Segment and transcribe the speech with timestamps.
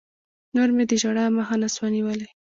[0.55, 2.27] نور مې د ژړا مخه نه سوه نيولى.